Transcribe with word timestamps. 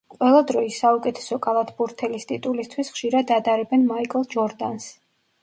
ყველა 0.13 0.37
დროის 0.51 0.77
საუკეთესო 0.83 1.37
კალათბურთელის 1.47 2.25
ტიტულისთვის 2.31 2.91
ხშირად 2.97 3.35
ადარებენ 3.37 3.87
მაიკლ 3.93 4.27
ჯორდანს. 4.35 4.91